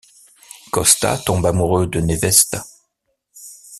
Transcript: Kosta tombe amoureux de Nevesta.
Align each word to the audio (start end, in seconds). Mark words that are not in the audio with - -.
Kosta 0.71 1.19
tombe 1.19 1.45
amoureux 1.49 1.85
de 1.85 2.01
Nevesta. 2.01 2.65